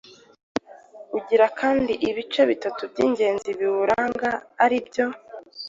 [1.17, 4.29] ugira kandi ibice bitatu by’ingenzi biwuranga
[4.63, 5.05] ari byo: